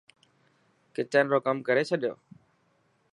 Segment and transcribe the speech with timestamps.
[0.95, 2.13] ڪچن رو ڪم ڪري ڇڏيو.